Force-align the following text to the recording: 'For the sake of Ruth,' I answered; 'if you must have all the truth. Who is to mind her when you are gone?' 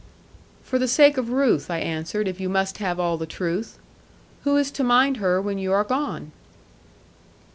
'For 0.63 0.79
the 0.79 0.87
sake 0.87 1.17
of 1.19 1.29
Ruth,' 1.29 1.69
I 1.69 1.77
answered; 1.77 2.27
'if 2.27 2.39
you 2.39 2.49
must 2.49 2.79
have 2.79 2.99
all 2.99 3.17
the 3.17 3.27
truth. 3.27 3.77
Who 4.45 4.57
is 4.57 4.71
to 4.71 4.83
mind 4.83 5.17
her 5.17 5.39
when 5.39 5.59
you 5.59 5.71
are 5.73 5.83
gone?' 5.83 6.31